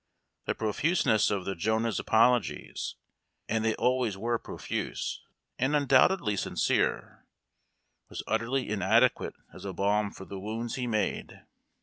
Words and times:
The 0.45 0.55
profuseness 0.55 1.29
of 1.29 1.45
the 1.45 1.53
Jonah's 1.53 1.99
apolo 1.99 2.41
gies— 2.41 2.95
and 3.47 3.63
they 3.63 3.75
always 3.75 4.17
were 4.17 4.39
profuse, 4.39 5.21
and 5.59 5.75
undoubtedly 5.75 6.35
sincere— 6.35 7.27
was 8.09 8.23
utterly 8.25 8.67
inadequate 8.67 9.35
as 9.53 9.63
a 9.63 9.73
balm 9.73 10.09
for 10.09 10.25
the 10.25 10.39
wounds 10.39 10.73
he 10.73 10.87
made. 10.87 11.43